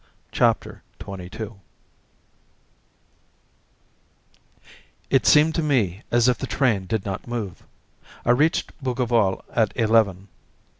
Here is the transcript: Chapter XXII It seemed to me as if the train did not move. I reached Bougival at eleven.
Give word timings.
Chapter 0.31 0.81
XXII 0.99 1.49
It 5.11 5.27
seemed 5.27 5.53
to 5.53 5.61
me 5.61 6.01
as 6.09 6.27
if 6.27 6.39
the 6.39 6.47
train 6.47 6.87
did 6.87 7.05
not 7.05 7.27
move. 7.27 7.61
I 8.25 8.31
reached 8.31 8.71
Bougival 8.83 9.45
at 9.53 9.77
eleven. 9.77 10.27